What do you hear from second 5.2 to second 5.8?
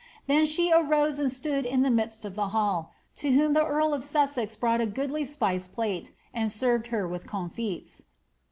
spice